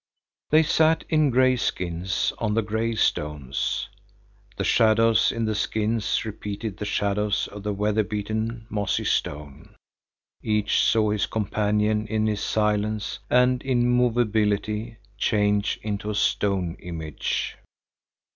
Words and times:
They 0.49 0.63
sat 0.63 1.03
in 1.09 1.29
gray 1.29 1.55
skins 1.57 2.33
on 2.39 2.55
the 2.55 2.63
gray 2.63 2.95
stones. 2.95 3.87
The 4.57 4.63
shadows 4.63 5.31
in 5.31 5.45
the 5.45 5.53
skins 5.53 6.25
repeated 6.25 6.77
the 6.77 6.85
shadows 6.85 7.47
of 7.51 7.61
the 7.61 7.71
weather 7.71 8.03
beaten, 8.03 8.65
mossy 8.67 9.03
stone. 9.05 9.75
Each 10.41 10.81
saw 10.81 11.11
his 11.11 11.27
companion 11.27 12.07
in 12.07 12.25
his 12.25 12.41
silence 12.41 13.19
and 13.29 13.61
immovability 13.61 14.97
change 15.19 15.79
into 15.83 16.09
a 16.09 16.15
stone 16.15 16.77
image. 16.79 17.57